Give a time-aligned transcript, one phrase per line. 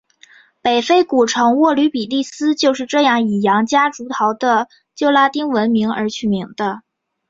[0.63, 2.87] 北非古城沃吕比利斯就是
[3.27, 6.81] 以洋夹竹桃的旧拉丁文名而取名的。